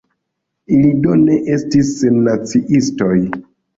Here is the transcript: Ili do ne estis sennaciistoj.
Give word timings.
Ili 0.77 0.93
do 1.03 1.17
ne 1.25 1.37
estis 1.57 1.91
sennaciistoj. 1.99 3.17